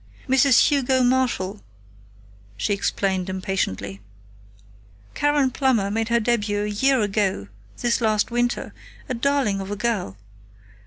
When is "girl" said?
9.75-10.17